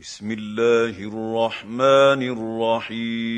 [0.00, 2.22] بسم الله الرحمن
[2.88, 3.30] الرحيم.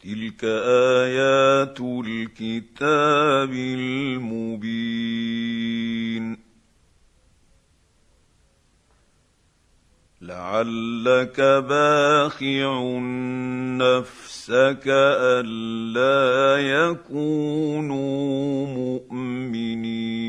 [0.00, 4.41] تلك آيات الكتاب المبين.
[11.02, 12.98] لعلك باخع
[13.78, 16.58] نفسك ألا
[16.90, 20.22] يكونوا مؤمنين.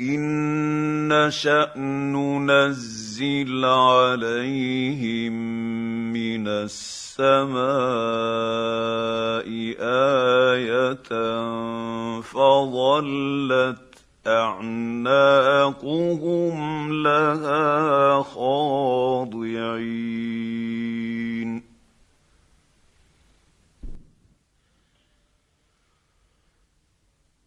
[0.00, 5.53] إن نشأ ننزل عليهم
[6.38, 7.64] من السماء
[9.78, 11.10] آية
[12.20, 13.78] فظلت
[14.26, 15.42] أعناقهم
[17.02, 19.84] لها خاضعين.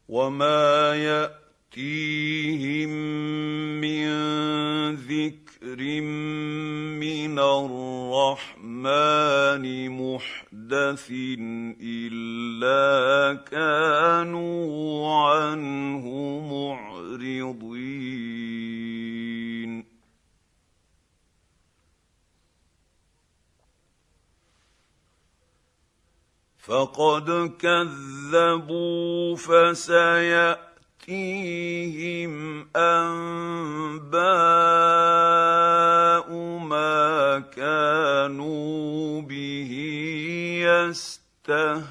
[0.09, 2.89] وما يأتيهم
[3.81, 4.07] من
[4.95, 6.01] ذكر
[7.01, 7.86] من الرحمن
[9.89, 11.11] محدث
[11.81, 16.05] إلا كانوا عنه
[16.51, 17.97] معرضين.
[26.67, 29.35] فقد كذبوا
[31.07, 34.17] فسياتيهم أنباء
[36.59, 39.71] ما كانوا به
[40.67, 41.87] يستهزئون.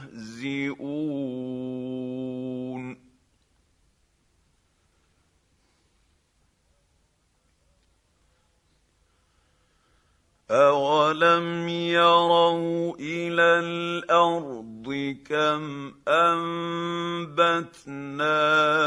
[10.51, 14.76] اولم يروا إلى الأرض
[15.29, 17.52] كم أنبتنا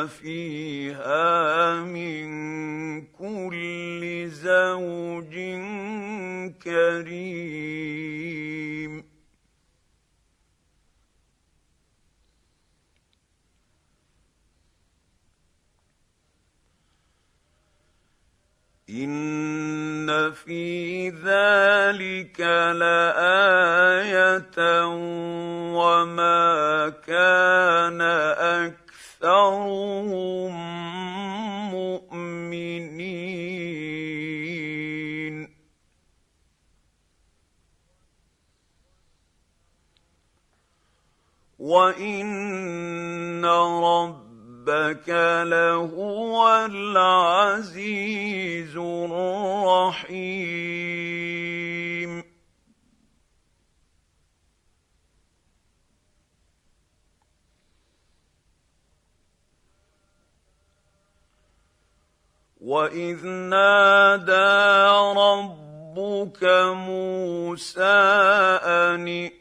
[0.05, 2.29] فيها من
[3.01, 5.35] كل زوج
[6.63, 7.99] كريم.
[18.89, 22.39] ان في ذلك
[22.81, 24.49] لايه
[25.77, 28.01] وما كان
[29.21, 30.53] اكثرهم
[31.71, 33.19] مؤمنين.
[41.59, 43.45] وان
[44.69, 45.09] ربك
[45.49, 47.97] لهو العزيز
[48.77, 50.29] الرحيم.
[62.61, 66.43] واذ نادى ربك
[66.73, 67.83] موسى
[68.63, 69.31] ان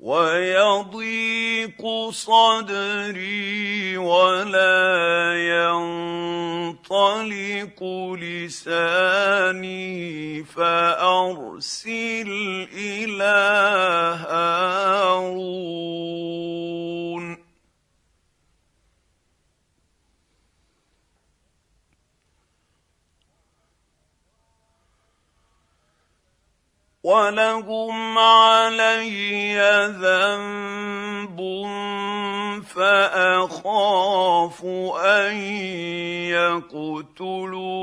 [0.00, 5.34] ويضيق صدري ولا
[6.90, 7.82] ينطلق
[8.20, 9.74] لساني
[10.44, 12.28] فأرسل
[12.72, 13.36] إلى
[14.28, 15.38] هارون.
[27.08, 29.56] ولهم علي
[29.88, 31.38] ذنب
[32.66, 34.64] فاخاف
[34.96, 35.36] ان
[36.36, 37.78] يقتلون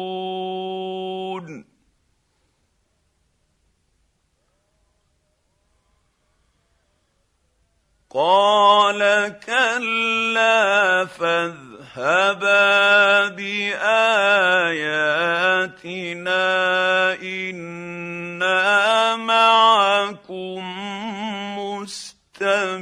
[8.10, 9.00] قال
[9.46, 11.06] كلا
[11.96, 13.96] فاذهبا بآياتنا
[17.24, 20.64] إنا معكم
[21.60, 22.76] مستمعون.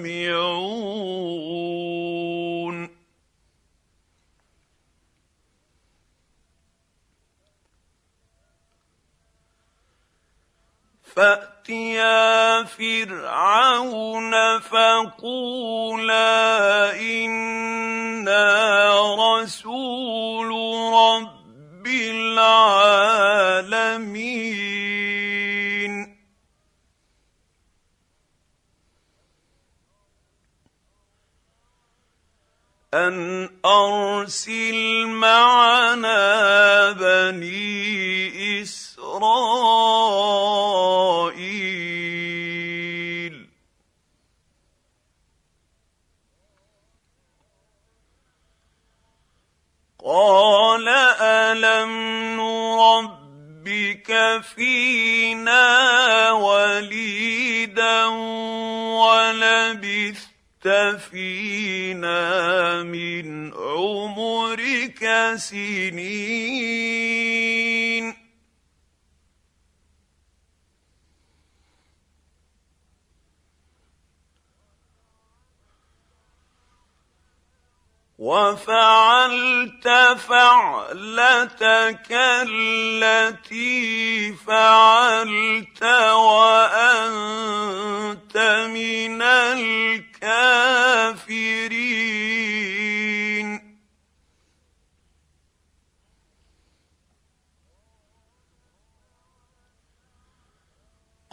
[11.15, 16.21] فأتيا فرعون فقولا
[16.99, 18.45] إنا
[19.15, 20.49] رسول
[20.93, 23.13] رب العالمين.
[32.93, 39.93] أن أرسل معنا بني إسرائيل.
[50.05, 50.87] قال
[51.21, 51.91] ألم
[52.35, 54.11] نربك
[54.55, 58.05] فينا وليدا
[59.01, 60.32] ولبثت
[61.11, 65.03] فينا من عمرك
[65.35, 67.03] سنين.
[78.23, 79.87] وفعلت
[80.27, 82.07] فعلتك
[82.47, 83.75] التي
[84.47, 85.83] فعلت
[86.13, 87.57] وأنت
[88.71, 90.13] من الكافرين.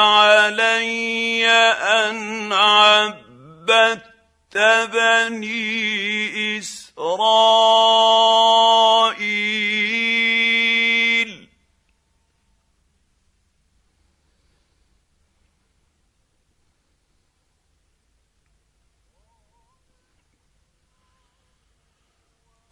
[0.00, 4.02] علي ان عبدت
[4.92, 8.02] بني اسرائيل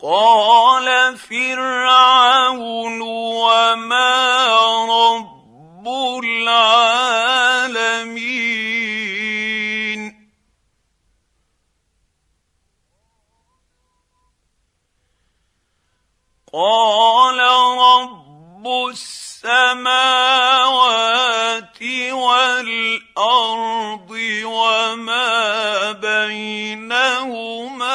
[0.02, 4.46] قال فرعون وما
[4.84, 5.88] رب
[6.24, 7.10] العالمين.
[16.52, 17.38] قال
[17.78, 19.80] رب السماوات
[22.12, 24.10] والأرض
[24.44, 27.89] وما بينهما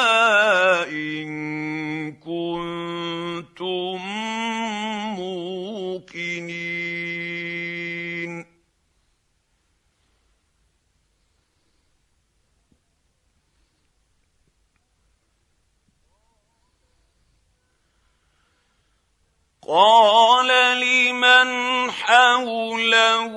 [22.36, 23.34] حوله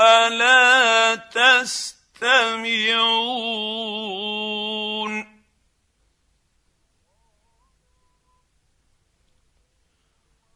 [0.00, 1.80] ألا تستمعون؟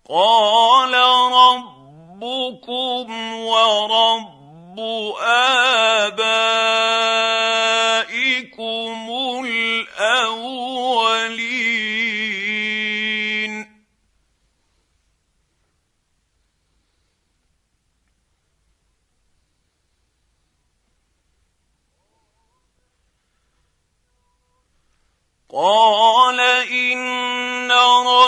[0.09, 0.95] قال
[1.33, 4.81] ربكم ورب
[5.21, 7.34] ابائكم
[25.55, 27.71] قال إن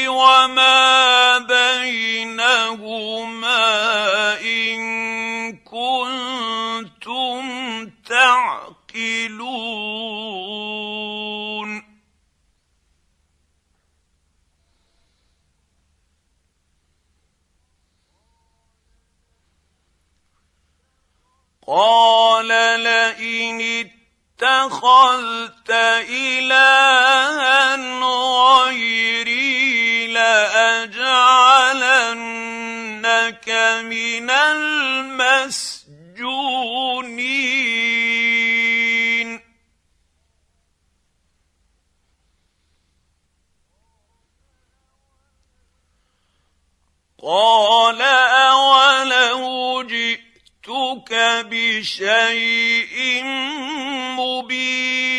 [0.09, 2.81] وما بينهما
[4.41, 4.83] إن
[5.57, 7.43] كنتم
[8.09, 9.53] تعقلون.
[21.67, 22.12] قال
[24.62, 25.71] اتخذت
[26.11, 27.76] إلها
[28.62, 31.02] غيري لأجعلنك
[33.85, 35.42] من المسجونين.
[47.23, 47.72] قال
[51.50, 53.25] بشيء
[54.19, 55.12] مبين.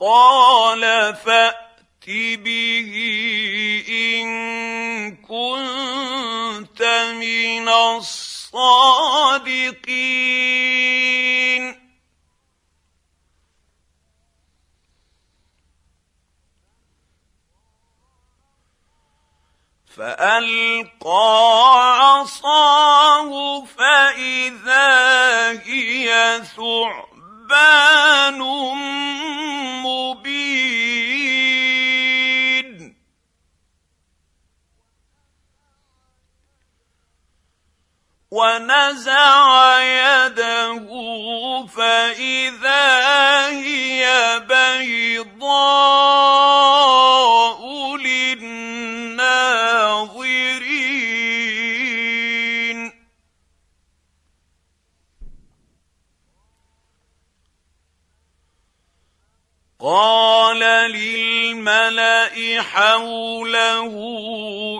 [0.00, 2.92] قال فأت به
[3.88, 6.82] إن كنت
[7.14, 8.40] من الصادقين.
[20.00, 21.36] فألقى
[22.00, 23.30] عصاه
[23.64, 28.38] فإذا هي ثعبان
[29.84, 30.30] مبين.
[38.30, 40.88] ونزع يده
[41.66, 42.86] فإذا
[43.48, 45.40] هي بيضاء.
[59.80, 60.58] قال
[60.92, 62.30] للملا
[62.62, 63.94] حوله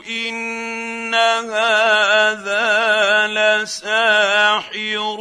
[0.08, 2.60] ان هذا
[3.26, 5.18] لساحر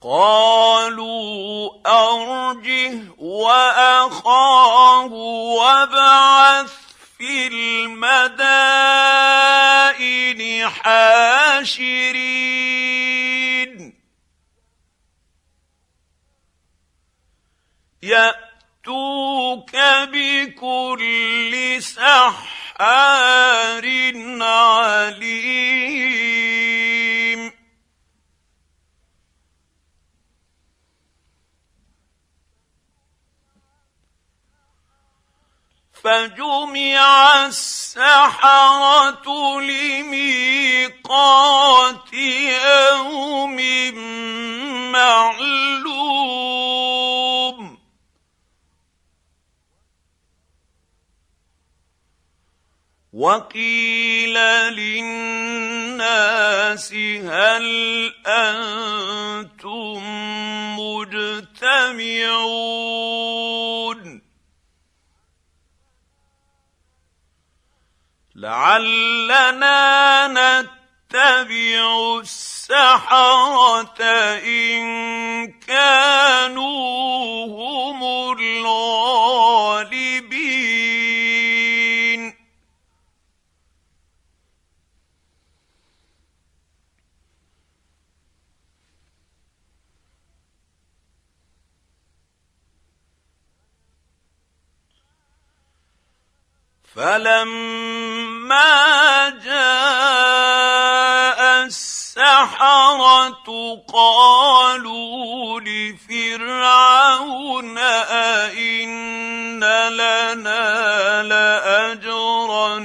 [0.01, 5.05] قالوا أرجه وأخاه
[5.59, 6.88] وابعث
[7.19, 8.39] في المدائن
[10.69, 11.99] حاشرين.
[18.03, 19.71] يأتوك
[20.11, 22.49] بكل سحار
[24.41, 25.89] عليم.
[36.03, 39.27] فجمع السحرة
[39.61, 40.89] لميقات
[42.13, 43.57] يوم
[44.91, 45.79] معلوم.
[53.13, 54.33] وقيل
[54.73, 56.13] للناس
[56.93, 57.65] هل
[58.27, 59.99] أنتم
[60.79, 62.39] مجتمعون؟
[68.39, 74.01] لعلنا نتبع السحرة
[74.43, 74.83] إن
[75.67, 78.03] كانوا هم
[78.39, 79.59] الغالبين.
[96.95, 98.79] فلما
[99.45, 103.29] جاء السحره
[103.93, 112.77] قالوا لفرعون ائن لنا لاجرا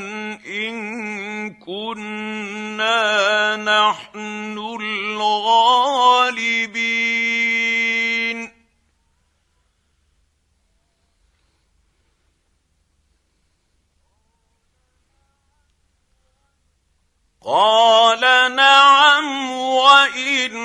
[0.46, 5.94] ان كنا نحن الغالبين
[17.46, 18.20] قال
[18.56, 20.58] نعم وإنكم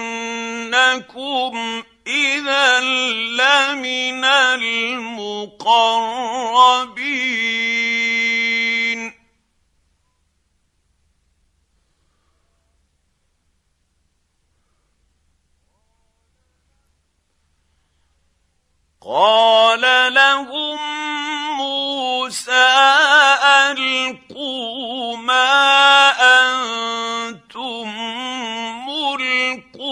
[2.08, 5.50] إذا لمن المقربين.
[19.10, 20.78] قال لهم
[21.58, 22.70] موسى
[23.44, 27.90] ألقوا ما أنتم
[28.86, 29.90] ملقون.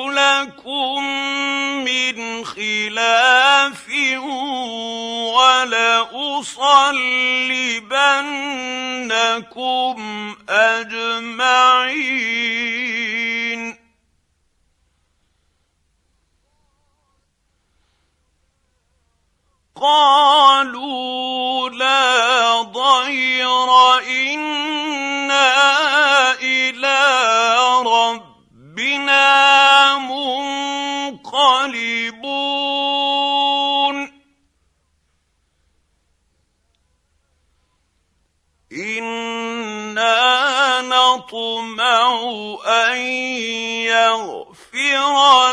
[1.83, 3.89] من خلاف
[5.35, 6.45] ولأصلبنكم
[10.49, 12.25] أجمعين
[19.81, 23.69] قالوا لا ضير
[24.07, 25.51] إنا
[26.39, 26.99] إلى
[27.85, 29.27] ربنا
[29.97, 31.55] منقلبون.
[38.71, 40.15] إنا
[40.81, 42.23] نطمع
[42.65, 42.97] أن
[43.91, 45.44] يغفر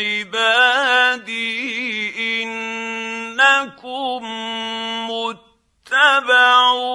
[0.00, 1.52] بعبادي
[2.42, 4.22] إنكم
[5.90, 6.90] متبعون.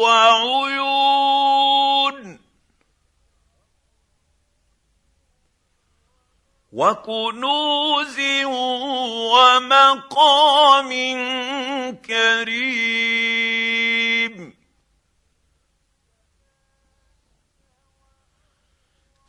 [0.00, 0.72] وعيون.
[6.72, 8.20] وكنوز
[9.32, 10.90] ومقام
[12.06, 13.11] كريم.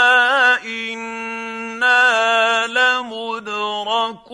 [0.65, 4.33] أنا لمدركون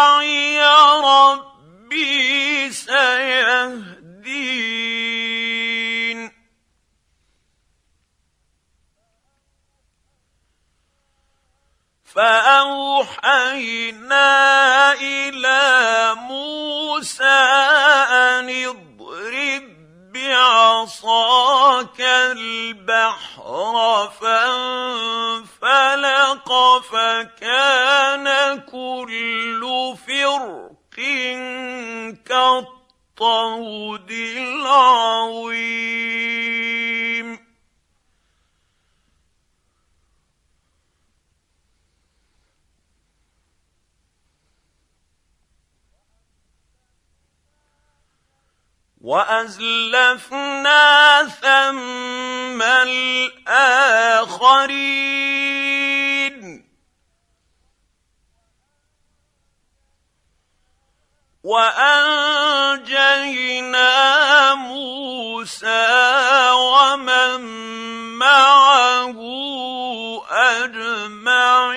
[0.00, 0.60] معي
[1.04, 4.00] ربي سيهدين.
[12.14, 13.42] فأوحينا
[14.92, 18.89] إلى موسى اضرب
[20.28, 23.74] بعصاك البحر
[24.20, 25.58] فانفلق
[26.78, 28.26] فكان
[28.60, 30.96] كل فرق
[32.28, 35.60] كالطود العظيم.
[49.10, 50.82] وأزلفنا
[51.42, 53.90] ثم الآخرين.
[61.42, 62.14] وأنجينا
[64.54, 65.90] موسى
[66.50, 67.40] ومن
[68.18, 69.18] معه
[70.30, 71.70] أجمعين.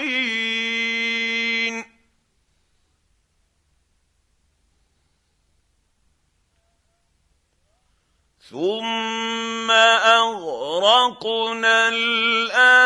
[8.54, 9.72] ثم
[10.14, 12.84] اغرقنا الاخرين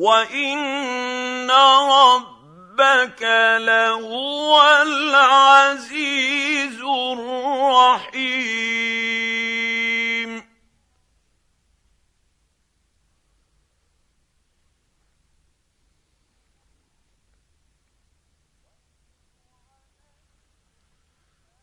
[0.00, 3.22] وان ربك
[3.60, 8.40] لهو العزيز الرحيم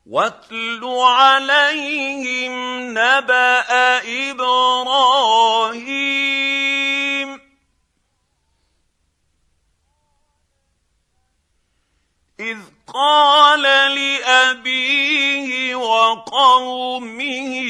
[0.06, 2.54] واتل عليهم
[2.90, 3.60] نبا
[4.32, 5.58] إبراهيم
[12.40, 12.58] إذ
[12.94, 13.62] قال
[13.96, 17.62] لأبيه وقومه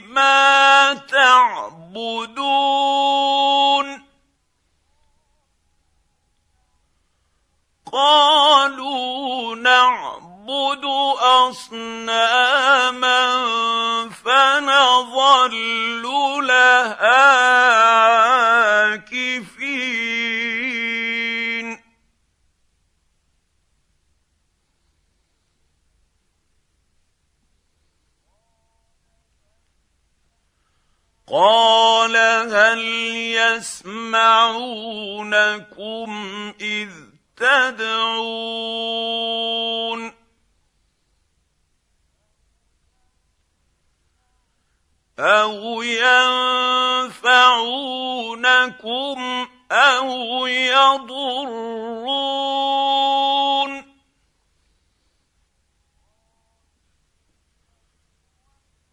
[0.00, 2.46] ما تعبدون؟
[7.92, 10.84] قالوا نعبد
[11.48, 12.46] أصناما
[14.24, 16.02] فنظل
[16.46, 17.55] لها
[31.36, 32.16] قال
[32.52, 32.80] هل
[33.36, 34.54] يسمعونكم
[36.60, 36.90] إذ
[37.36, 38.86] تدعون؟
[45.18, 47.18] أو ينفعونكم
[49.72, 51.96] أو يضرون؟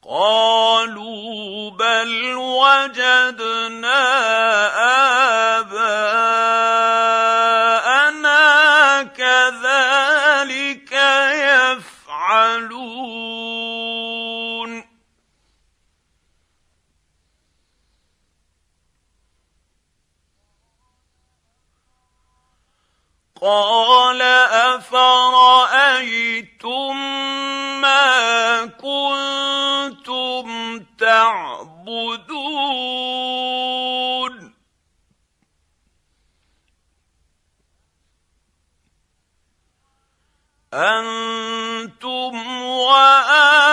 [0.10, 4.04] قالوا بل وجدنا
[5.60, 6.04] آباءنا
[9.04, 10.92] كذلك
[11.72, 12.84] يفعلون.
[23.42, 25.23] قال أفرأيتم
[31.86, 33.04] تعبدون
[40.74, 43.64] أنتم وآباؤكم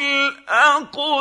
[0.00, 1.16] الأقدمون.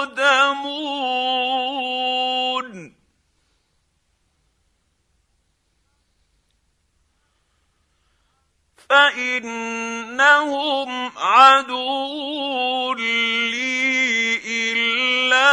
[8.96, 14.38] فإنهم عدو لي
[14.72, 15.52] إلا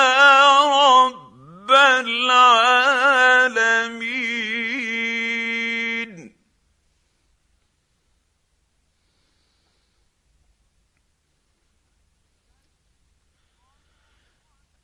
[1.07, 2.13] رب العالمين.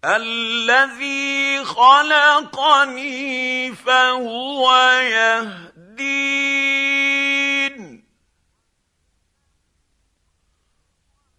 [0.05, 6.38] الذي خلقني فهو يهدين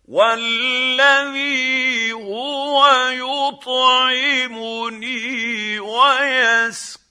[0.10, 2.82] والذي هو
[3.62, 5.00] يطعمني
[5.80, 7.10] ويسقين.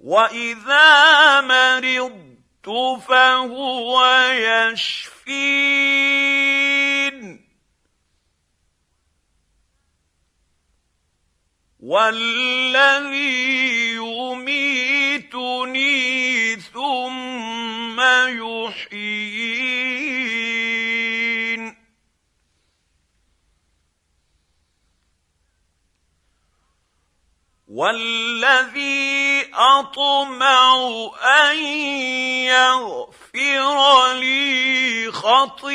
[0.00, 2.68] وإذا مرضت
[3.08, 5.10] فهو يشفين.
[11.80, 13.50] والذي
[15.34, 19.30] يميتني ثم يحيين.
[27.68, 31.56] والذي أطمع أن
[32.50, 35.70] يغفر لي خطيئتي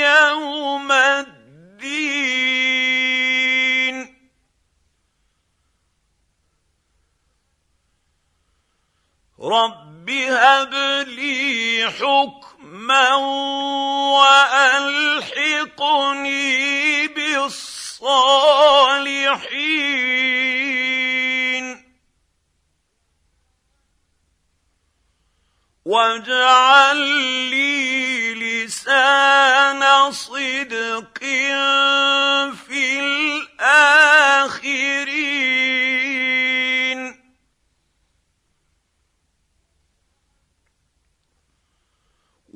[0.00, 1.42] يوم الدين.
[9.42, 10.74] رب هب
[11.08, 13.16] لي حكما
[15.72, 18.02] والحقني بالصالحين
[25.84, 26.96] واجعل
[27.50, 31.18] لي لسان صدق
[32.68, 33.52] في الاخرين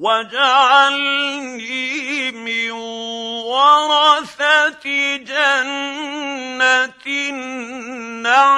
[0.07, 1.67] واجعلني
[2.31, 2.71] من
[3.51, 8.57] ورثه جنه النعيم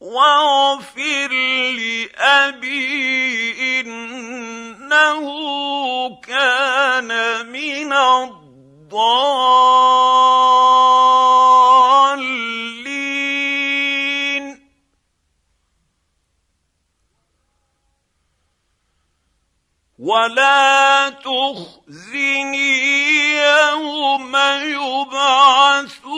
[0.00, 1.32] واغفر
[1.76, 2.80] لابي
[3.80, 5.24] انه
[6.20, 7.10] كان
[7.52, 9.44] من الضالين
[20.14, 22.74] ولا تخزني
[23.34, 26.14] يوم يبعثون.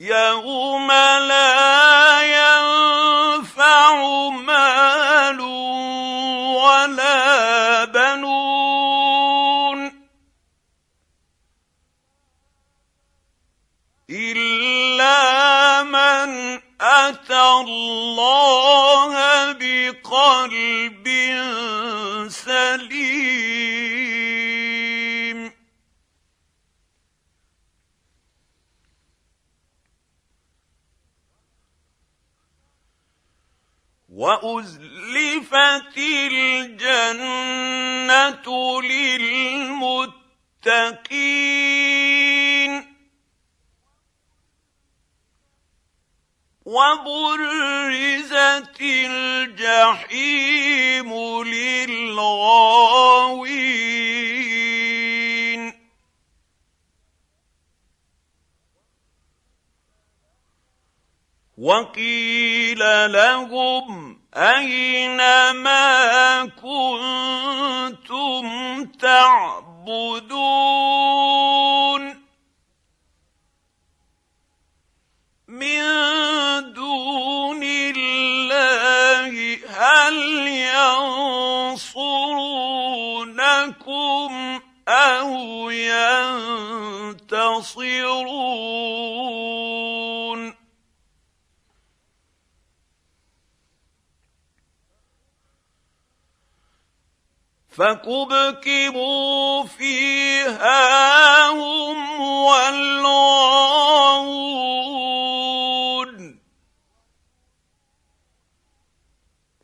[0.00, 1.59] يوم لا
[17.60, 19.52] الله
[20.04, 21.06] قلب
[22.28, 23.20] سليم.
[34.08, 37.22] وأزلفت الجنة
[38.82, 40.10] للمتقين.
[46.70, 48.30] وبرزت
[49.50, 51.10] الجحيم
[51.44, 52.70] للغاوين.
[61.58, 68.46] وقيل لهم أين ما كنتم
[68.84, 70.40] تعبدون؟
[75.50, 75.82] من
[76.72, 80.46] دون الله هل
[81.66, 82.20] ينصرونكم
[84.88, 86.30] أو ينتصرون؟
[97.80, 102.90] فكبكبوا فيها هم والغاوون.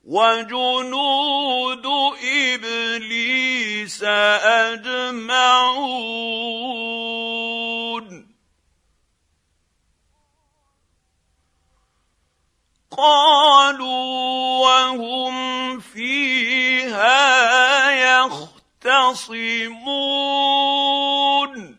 [0.04, 1.86] وجنود
[2.24, 5.06] إبليس أجمعون.
[12.96, 14.06] قالوا
[14.66, 17.75] وهم فيها
[18.96, 21.76] يختصمون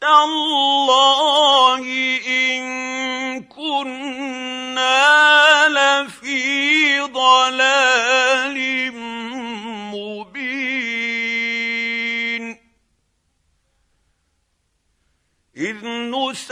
[0.00, 1.84] تالله
[2.26, 2.62] إن
[3.42, 4.98] كنا
[5.68, 8.56] لفي ضلال
[9.94, 11.24] مبين.
[15.56, 16.44] إذ نسويكم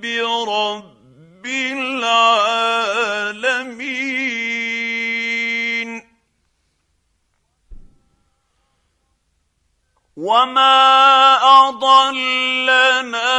[0.00, 2.40] برب العالمين.
[10.20, 13.32] وما اضلنا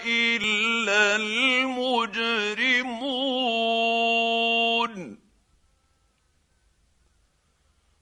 [0.00, 2.48] الا المجرمون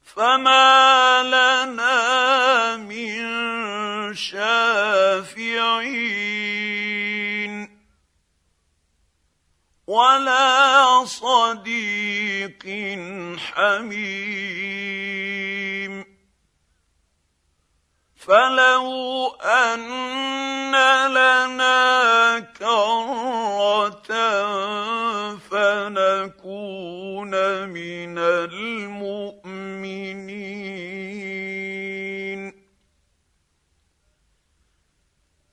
[0.05, 3.25] فما لنا من
[4.15, 5.57] شافعين
[9.87, 12.65] ولا صديق
[13.39, 14.57] حميم
[18.27, 20.75] فلو أن
[21.07, 24.11] لنا كرة
[25.51, 27.33] فنكون
[27.69, 29.07] من المؤمنين.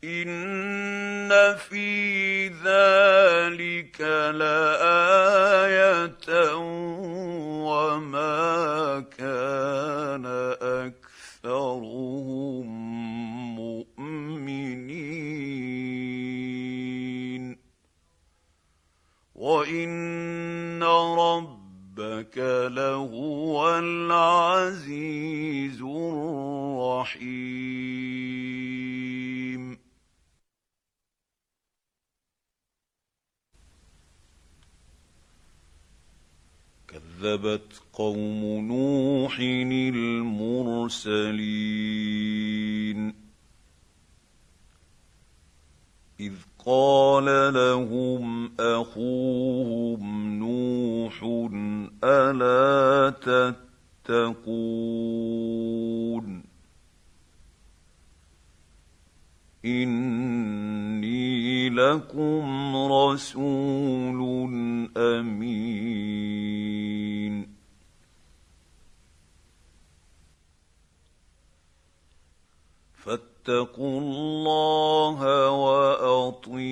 [0.03, 4.01] إن في ذلك
[4.33, 5.75] لآية
[7.63, 10.25] وما كان
[11.45, 12.67] أكثرهم
[13.56, 15.03] مؤمنين.
[19.36, 22.38] وإن ربك
[22.71, 27.34] لهو العزيز الرحيم.
[36.87, 39.94] كذبت قوم نوح المرسلين
[46.19, 46.33] اذ
[46.65, 51.23] قال لهم اخوهم نوح
[52.04, 53.13] الا
[54.06, 55.33] تتقون
[59.65, 64.19] اني لكم رسول
[64.98, 66.23] امين
[73.44, 76.63] فاتقوا الله وأطيعون.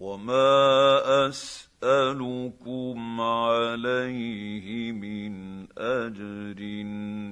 [0.00, 6.58] وما أسألكم عليه من أجر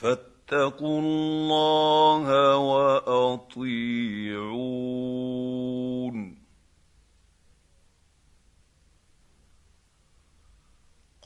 [0.00, 3.70] فاتقوا الله وأطيعون.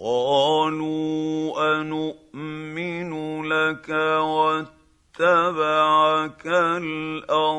[0.01, 3.89] قالوا انومن لك
[4.21, 4.87] واتبعك
[6.47, 7.55] الأرذلون.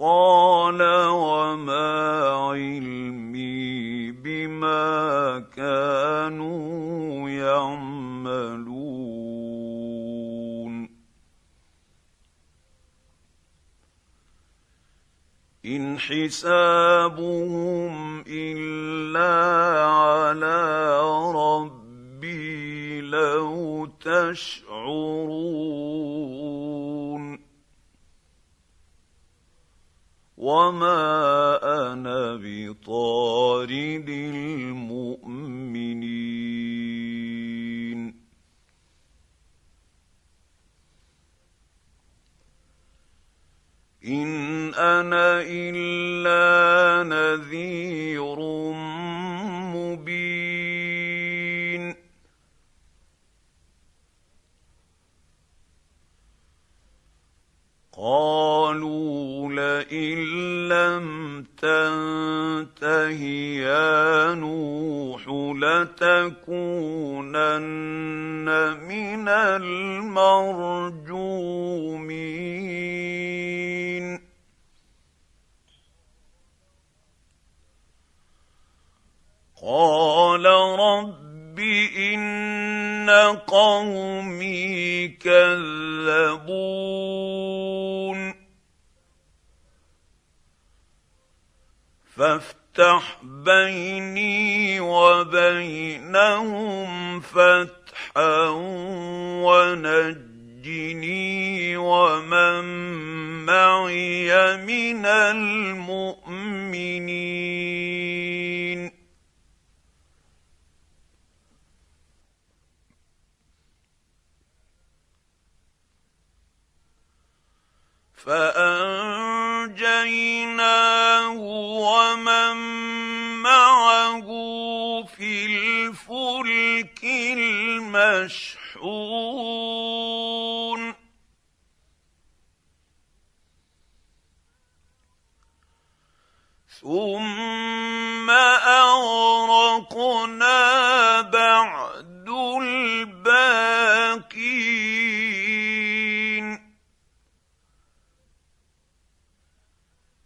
[0.00, 8.80] قال وما علمي بما كانوا يعملون.
[15.66, 17.92] إن حسابهم
[18.26, 21.00] إلا على
[21.34, 24.69] ربي لو تشعرون
[30.50, 31.09] وما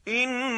[0.08, 0.53] إن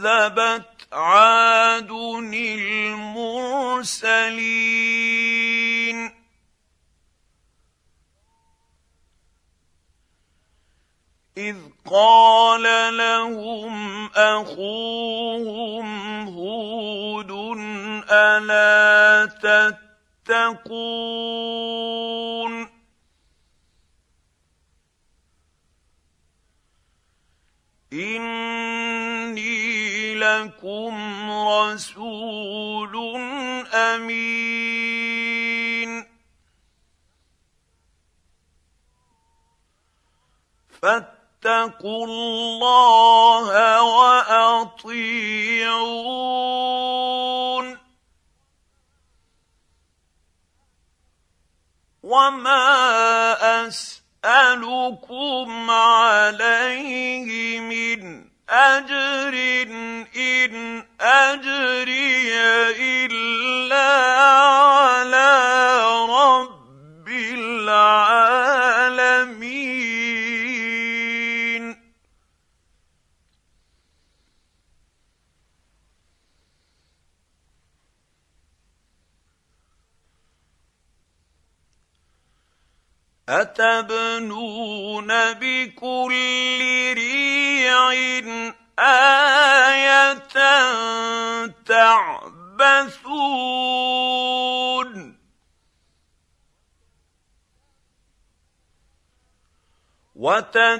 [0.00, 3.60] كذبت عاد المرسلين.
[11.36, 11.56] إذ
[11.90, 15.88] قال لهم أخوهم
[16.28, 17.30] هود
[18.10, 19.26] ألا
[20.26, 21.10] تتقون؟
[27.92, 29.69] إني
[30.20, 32.94] لكم رسول
[33.74, 35.10] أمين.
[40.82, 45.30] فاتقوا الله وأطيعون.
[52.02, 59.34] وما أسألكم عليه من أجر
[60.16, 62.34] إن أجري
[63.06, 63.90] إلا
[64.62, 65.30] على
[66.10, 68.29] رب العالمين.
[83.30, 86.58] أتبنون بكل
[86.94, 87.92] ريع
[88.78, 90.16] آية
[91.66, 93.20] تعبثون؟
[100.14, 100.76] وتتخذون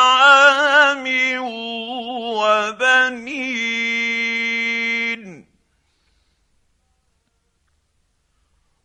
[2.40, 4.13] وبنين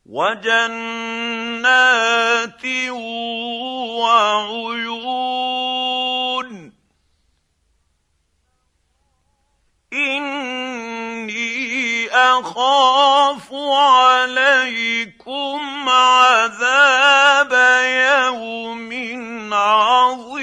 [0.09, 0.64] وجنات
[4.00, 5.28] وعيون.
[9.92, 17.52] إني أخاف عليكم عذاب
[18.32, 18.90] يوم
[19.54, 20.38] عظيم.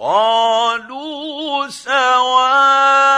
[0.00, 3.09] قالوا سواء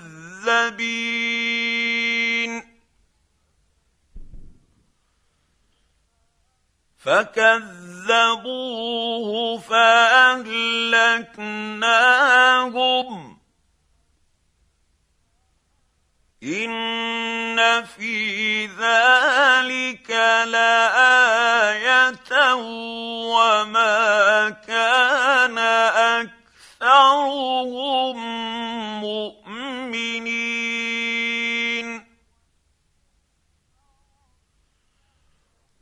[6.98, 8.48] فكذبوه
[9.58, 10.56] فاهلكناهم
[16.42, 20.10] ان في ذلك
[20.46, 22.16] لايه
[23.26, 25.58] وما كان
[26.82, 28.16] اكثرهم
[29.00, 30.36] مؤمنين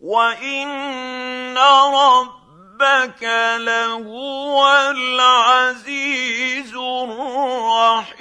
[0.01, 1.59] وان
[1.95, 3.23] ربك
[3.59, 8.15] لهو العزيز الرحيم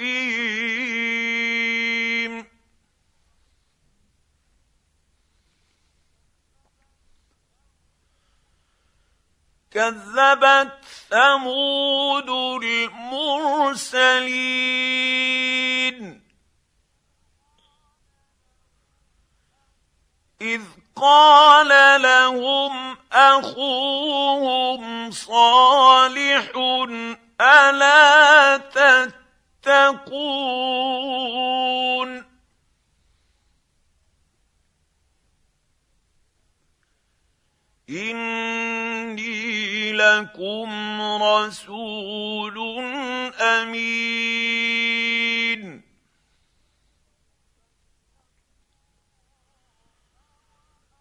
[9.74, 12.30] كذبت ثمود
[12.62, 14.14] المرسلين.
[20.40, 20.62] إذ
[20.96, 26.52] قال لهم أخوهم صالح
[27.40, 28.56] ألا
[29.62, 30.34] تتقون؟
[37.90, 39.44] اني
[39.92, 42.58] لكم رسول
[43.40, 44.04] امين.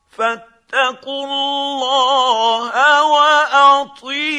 [0.09, 4.33] فاتقوا الله واطيعون.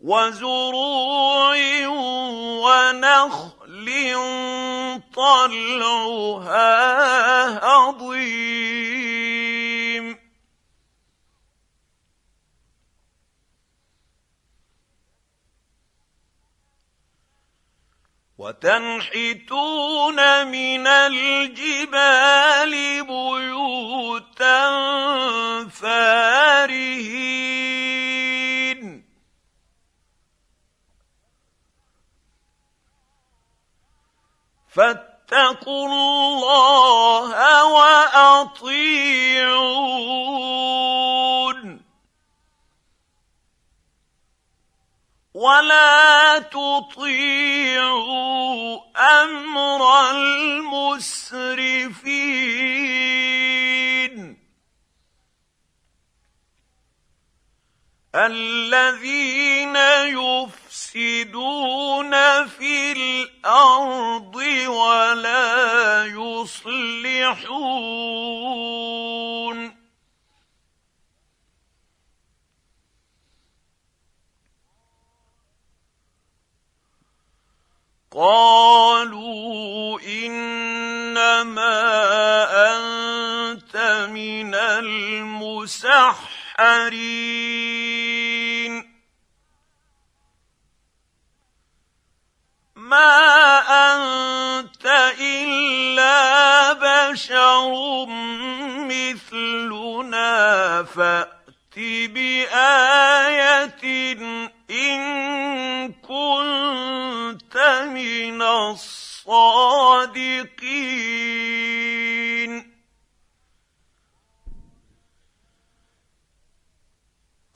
[0.00, 1.56] وزروع
[2.64, 3.53] ونخل
[5.14, 6.68] طلعها
[7.66, 9.04] هضيم
[18.38, 22.70] وتنحتون من الجبال
[23.04, 24.70] بيوتا
[25.68, 27.34] فارهين.
[34.74, 39.04] فاتقوا الله وأطيعون.
[45.34, 47.54] ولا تطيعوا
[48.96, 51.44] أمر المسرفين.
[58.14, 59.76] الذين
[60.86, 62.12] يفسدون
[62.46, 64.36] في الأرض
[64.66, 66.94] ولا يصلحون.
[78.10, 81.74] قالوا إنما
[82.76, 83.76] أنت
[84.10, 84.54] من
[86.60, 87.74] المسحرين
[92.76, 94.86] ما أنت
[95.20, 98.06] إلا بشر
[98.86, 100.32] مثلنا
[100.82, 101.76] فأت
[102.08, 103.82] بآية
[104.70, 109.64] إن كنت من الصادقين.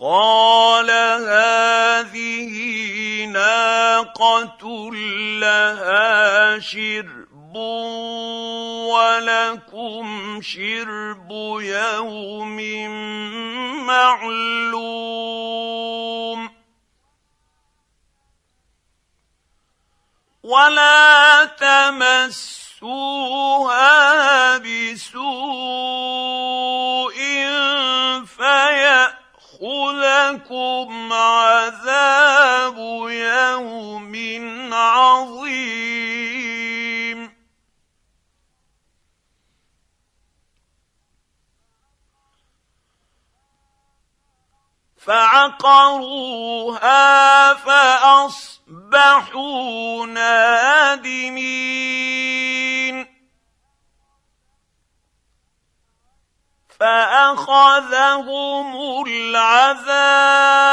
[0.00, 0.90] قال
[1.26, 2.54] هذه
[3.24, 4.90] ناقة
[5.42, 7.56] لها شرب
[8.94, 11.30] ولكم شرب
[11.60, 12.58] يوم
[13.86, 14.88] معلوم
[20.42, 22.98] ولا تمسوها
[24.58, 25.58] بسوء
[29.58, 32.78] فياخذكم عذاب
[33.10, 34.14] يوم
[34.74, 35.98] عظيم.
[45.06, 46.34] فعقروها
[47.54, 48.46] فأصبحوا
[50.06, 51.48] نادمين.
[56.80, 58.76] فأخذهم
[59.06, 60.68] العذاب.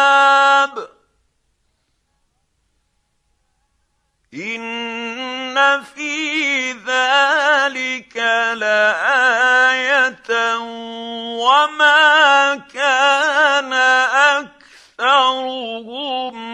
[4.34, 8.18] إن في ذلك
[8.58, 10.30] لآية
[11.38, 13.74] وما كان
[15.00, 16.45] أكثرهم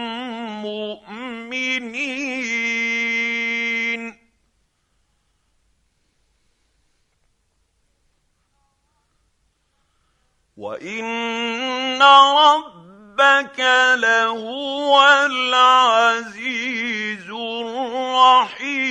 [10.82, 13.60] وان ربك
[13.96, 18.82] لهو العزيز الرحيم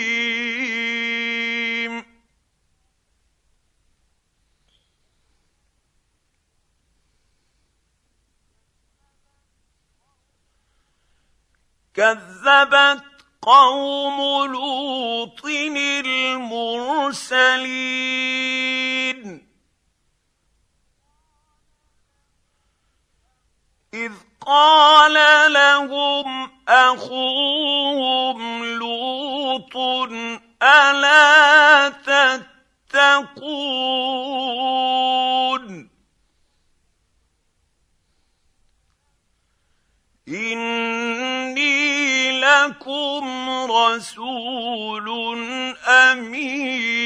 [11.95, 13.03] كذبت
[13.43, 16.51] قوم لوط المرسلين
[24.07, 24.12] إذ
[24.46, 25.16] قال
[25.53, 29.76] لهم أخوهم لوط
[30.62, 31.88] ألا
[32.92, 33.80] تتقون؟
[40.28, 41.80] إني
[42.40, 45.09] لكم رسول
[45.88, 47.01] أمين.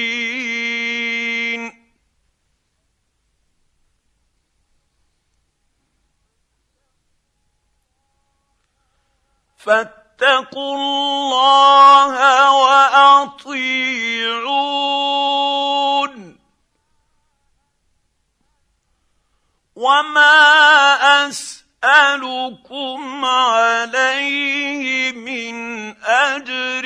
[9.65, 12.15] فاتقوا الله
[12.53, 13.65] وأطيعون.
[19.77, 25.55] وما أسألكم عليه من
[26.05, 26.85] أجر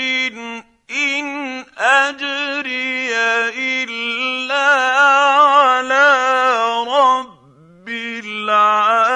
[0.90, 3.14] إن أجري
[3.54, 4.68] إلا
[5.42, 6.06] على
[6.88, 7.88] رب
[8.24, 9.08] العالمين.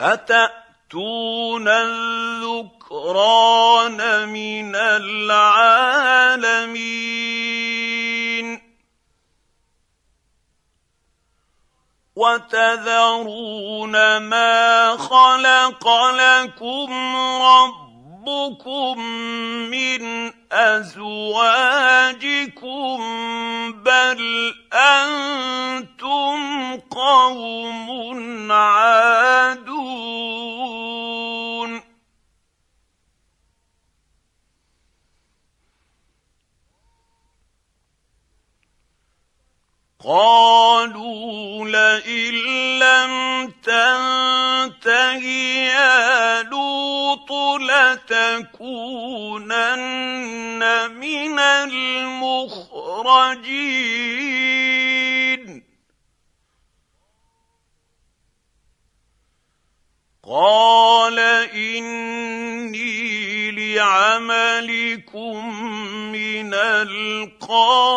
[0.00, 3.18] اتاتون الذكران
[4.28, 6.20] من العالمين
[12.16, 16.92] وتذرون ما خلق لكم
[18.26, 19.00] ربكم
[19.70, 21.38] من أزواجكم
[23.72, 26.38] بل أنتم
[26.90, 29.80] قوم عادون.
[40.04, 42.34] قالوا لئن
[42.78, 43.12] لم
[43.62, 45.24] تنته
[45.76, 48.60] يا لوط لتكونن
[50.90, 52.40] من المخرجين.
[60.24, 61.18] قال
[61.54, 62.90] إني
[63.74, 65.36] لعملكم
[66.12, 67.90] من القالين.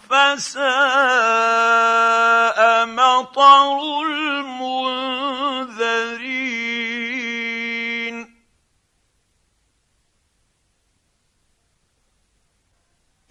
[0.09, 0.59] فساء
[2.85, 4.97] مطر المنذرين.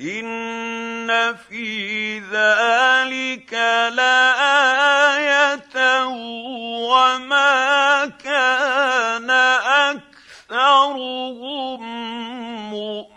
[0.01, 3.53] إن في ذلك
[3.92, 5.76] لآية
[6.88, 9.30] وما كان
[10.51, 11.01] أكثرهم
[12.70, 13.16] مؤمنين.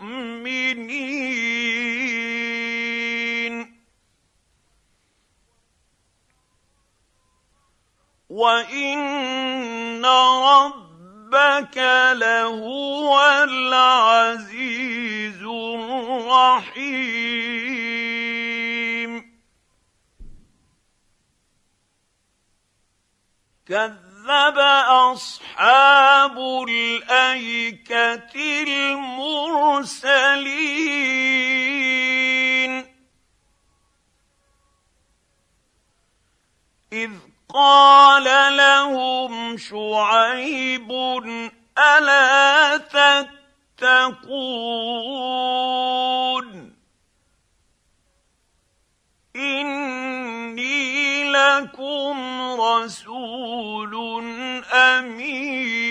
[8.40, 11.78] وان ربك
[12.14, 16.80] لهو العزيز الرحيم
[23.68, 26.38] كذب اصحاب
[26.70, 30.40] الايكه المرسلين
[36.94, 37.12] اذ
[37.54, 40.91] قال لهم شعيب
[41.78, 42.78] الا
[43.78, 44.10] تتقون
[49.36, 54.24] اني لكم رسول
[54.74, 55.89] امين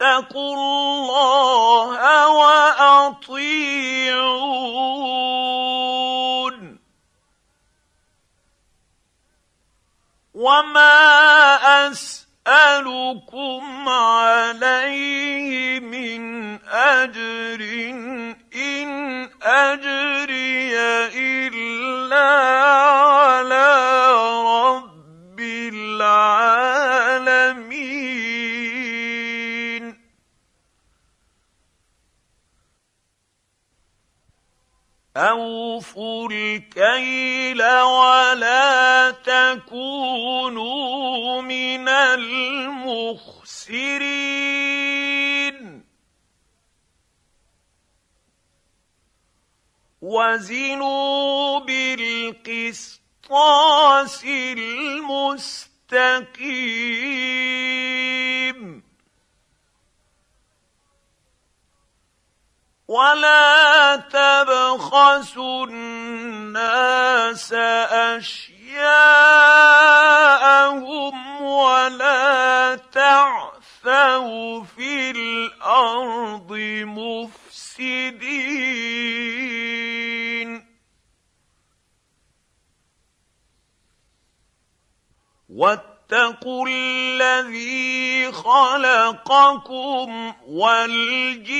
[0.00, 3.52] فاتقوا الله وأطيعون.
[10.34, 16.22] وما أسألكم عليه من
[16.68, 17.60] أجر
[18.54, 20.78] إن أجري
[21.14, 22.30] إلا
[23.02, 23.68] على
[24.42, 26.72] رب العالمين.
[35.16, 40.62] أوفوا الكيل ولا تكونوا
[41.42, 43.12] من المخسرين
[50.02, 53.04] وزنوا بالقسطاس
[54.24, 55.42] المستقيم
[62.92, 67.52] ولا تبخسوا الناس
[68.12, 68.92] اشياءهم
[71.42, 76.52] ولا تعثوا في الأرض
[76.84, 78.32] مفسدين
[86.12, 90.10] واتقوا الذي خلقكم
[90.46, 91.52] والجبلة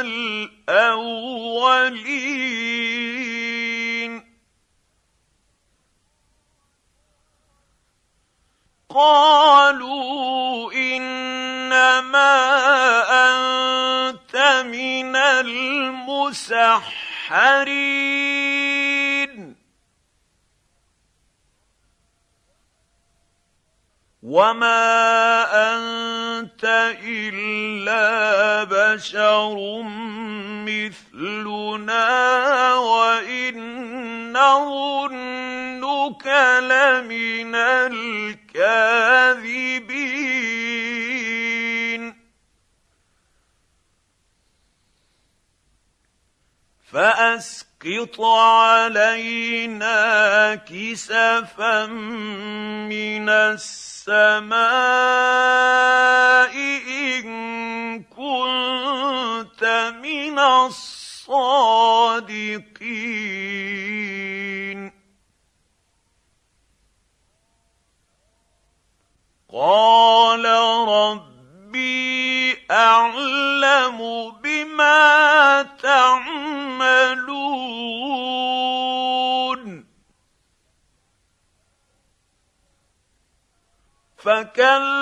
[0.00, 1.00] الأولين.
[8.94, 12.36] قالوا إنما
[13.10, 14.36] أنت
[14.66, 16.60] من المسحرين.
[24.22, 26.64] وما انت
[27.04, 29.82] الا بشر
[30.68, 32.04] مثلنا
[32.74, 33.56] وان
[34.32, 36.26] نظنك
[36.60, 38.90] لمن الكاذبين
[46.92, 49.94] فأسقط علينا
[50.54, 54.60] كسفا من السماء
[56.88, 59.64] إن كنت
[60.02, 60.90] من الصادقين.
[84.54, 84.99] فكذبوه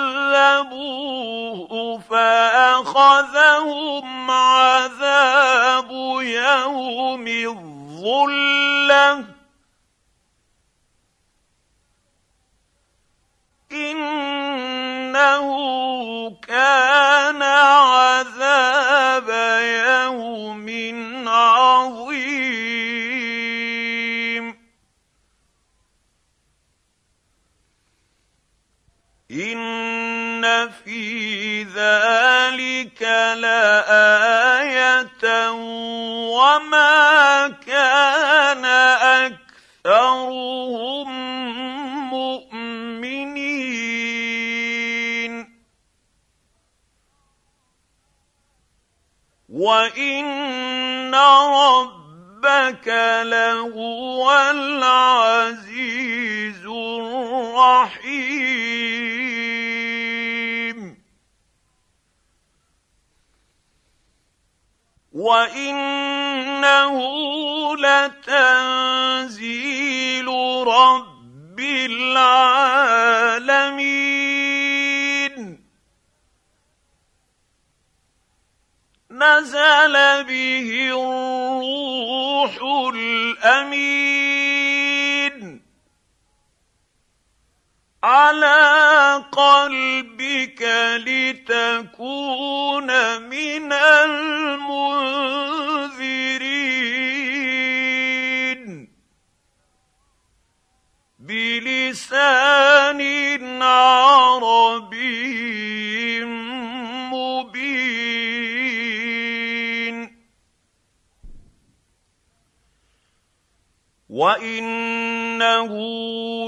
[114.19, 115.71] وانه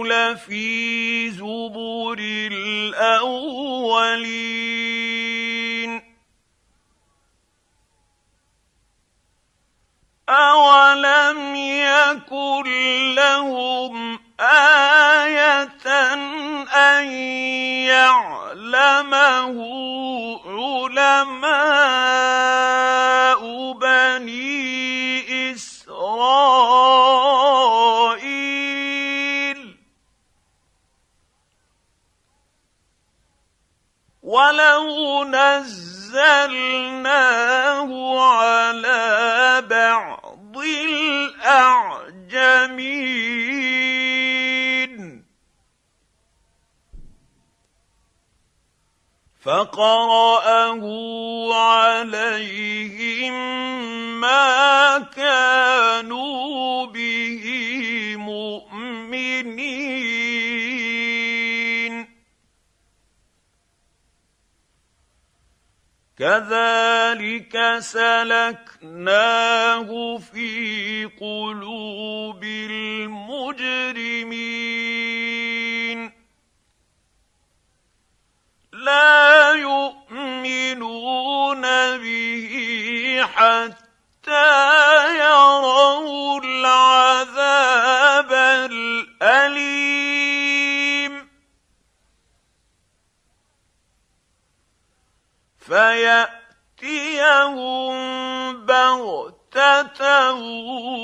[0.05, 2.17] لفي زبر
[3.31, 3.91] الاولين
[10.29, 12.67] اولم يكن
[13.15, 15.63] لهم إيه
[16.75, 17.05] ان
[17.87, 19.57] يعلمه
[20.91, 21.81] علماء
[23.73, 24.50] بني
[34.51, 36.19] ولو نزلناه
[38.19, 42.11] على بعض الاعجمين
[49.41, 50.83] فقراه
[51.53, 53.33] عليهم
[54.21, 57.43] ما كانوا به
[58.17, 60.10] مؤمنين
[66.21, 69.09] كذلك سلكناه
[70.17, 73.61] في قلوب المجرمين.
[78.73, 80.81] لا يؤمنون
[81.97, 82.53] به
[83.33, 84.49] حتى
[85.17, 88.31] يروا العذاب
[88.71, 90.30] الأليم.
[95.71, 97.55] فيأتيهم
[98.65, 100.33] بغتة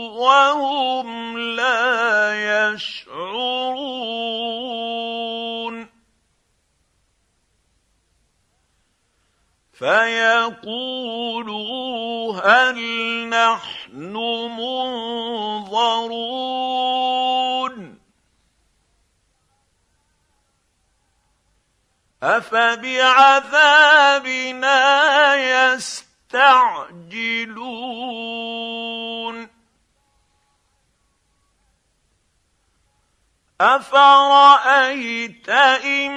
[0.09, 3.87] وهم لا يشعرون.
[9.73, 10.73] فيقولوا
[12.33, 12.77] هل
[13.29, 14.13] نحن
[15.63, 16.07] منظرون.
[22.27, 23.55] أفبعذابنا
[25.35, 26.57] يستعجلون؟
[33.61, 36.11] أفرأيت إن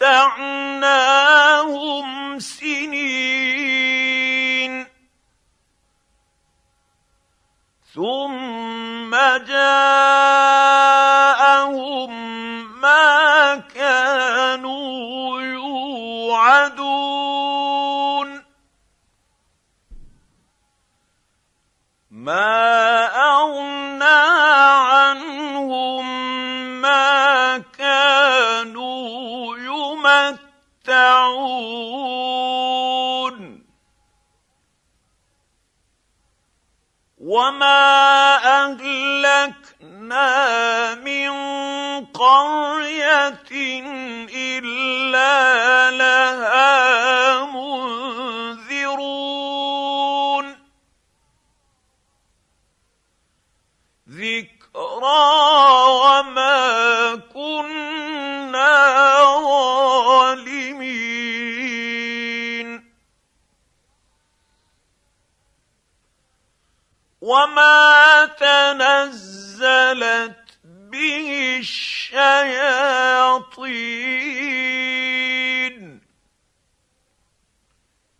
[0.00, 1.18] متعناهم
[2.38, 3.76] سنين؟
[7.94, 9.10] ثم
[9.46, 10.66] جاءهم
[16.66, 18.42] يوعدون
[22.10, 24.04] ما أغنى
[24.90, 26.06] عنهم
[26.82, 29.56] ما كانوا
[30.86, 31.36] يمتعون.
[37.18, 39.84] وما أهلكنا
[40.94, 41.30] من
[42.18, 43.50] قرية
[44.32, 48.16] إلا لها منذرون.
[54.08, 54.56] ذكرى
[56.04, 58.74] وما كنا
[59.40, 60.76] ظالمين.
[67.20, 69.56] وما تنزلت
[70.64, 71.60] به
[72.06, 73.66] الشياطين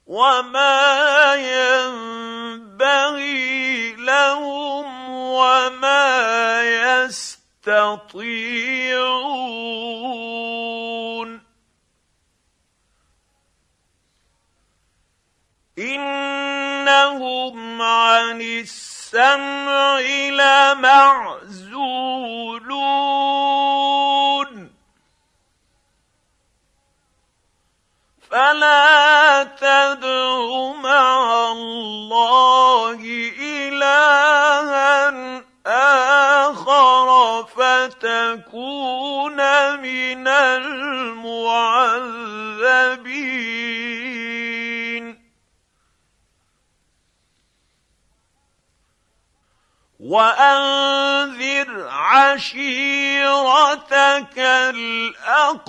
[0.07, 1.35] وما
[1.95, 2.87] ينبغي
[3.97, 6.63] لهم وما
[7.07, 8.27] يستطيعون.
[16.89, 21.57] انهم عن السمع لمعزولون.
[28.31, 33.01] فلا تدع مع الله
[33.41, 35.09] إلها
[36.51, 37.09] آخر
[37.45, 39.37] فتكون
[39.81, 42.26] من المعذبين.
[50.07, 52.39] وأنذر عشيرتك
[54.39, 55.67] الأقربين.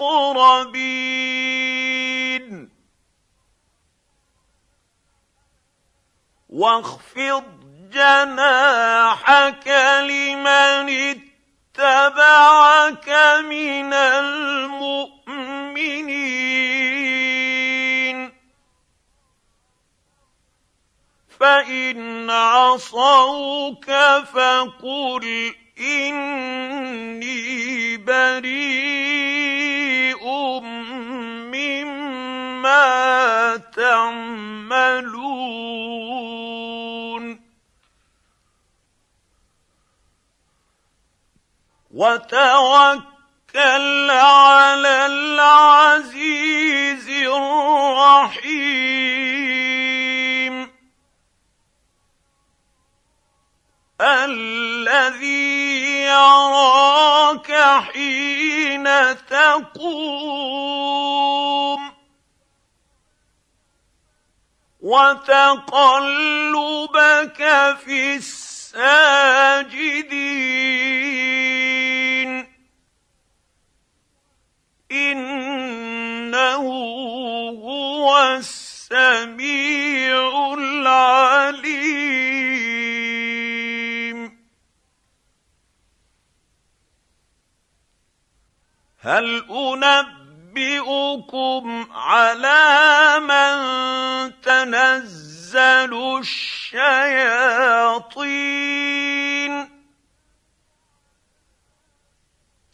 [6.50, 7.44] واخفض
[7.92, 9.68] جناحك
[10.02, 10.90] لمن
[11.80, 13.10] اتبعك
[13.44, 15.08] من المؤمنين.
[21.40, 23.86] فإن عصوك
[24.34, 27.48] فقل إني
[27.98, 28.98] بريء
[31.54, 35.38] مما تعملون.
[41.92, 43.08] وتوكل
[44.12, 49.27] على العزيز الرحيم.
[54.02, 58.88] الذي يراك حين
[59.26, 60.38] تقوم.
[64.82, 65.78] وتقلبك
[67.86, 69.28] في الساجدين.
[74.92, 76.64] إنه
[77.64, 79.34] هو السميع
[80.54, 82.27] العليم.
[89.08, 90.28] هل انبئ
[90.58, 93.58] أنبئكم على من
[94.42, 97.48] تنزل الشياطين؟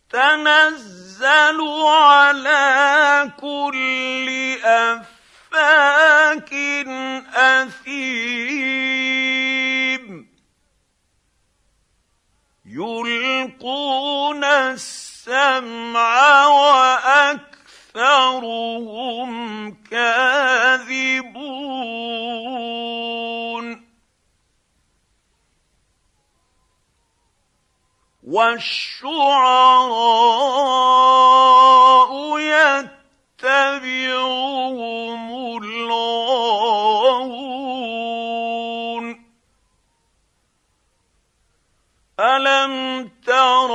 [0.09, 6.53] تنزل على كل أفاك
[7.35, 8.23] أثيم.
[12.65, 14.43] يلقون
[15.27, 18.23] السمع وأكثرهم
[19.91, 21.43] كاذبون.
[28.23, 29.13] والشعراء
[33.43, 34.03] يتبعهم
[42.23, 43.71] الم تر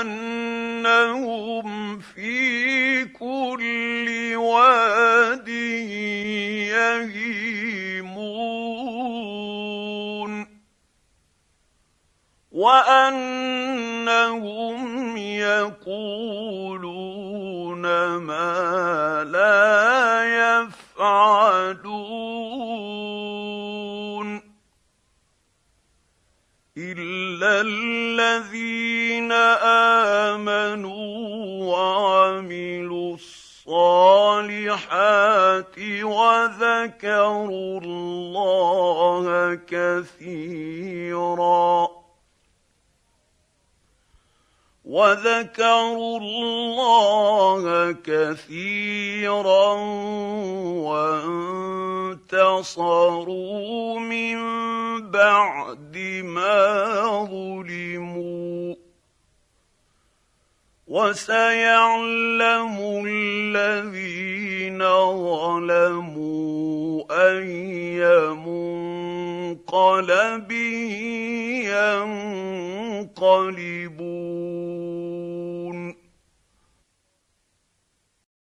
[0.00, 1.68] انهم
[1.98, 5.48] في كل واد
[6.68, 7.44] يهيمون
[12.52, 14.26] وانهم
[15.16, 16.24] يقولون
[18.16, 21.94] ما لا يفعلون
[26.92, 29.32] إلا الذين
[30.32, 31.14] آمنوا
[31.72, 34.54] وعملوا الصالحات
[36.02, 40.74] وذكروا الله كثيرا.
[44.84, 49.72] وذكروا الله كثيرا
[52.20, 54.38] وانتصروا من
[55.10, 58.74] بعد ما ظلموا
[60.88, 62.76] وسيعلم
[63.06, 64.78] الذين
[65.28, 68.04] ظلموا اي
[69.54, 70.54] بمنقلبه
[73.14, 73.64] ينقلبون